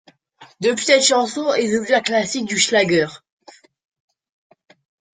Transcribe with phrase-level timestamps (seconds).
[0.61, 3.05] Depuis, cette chanson est devenue un classique du schlager.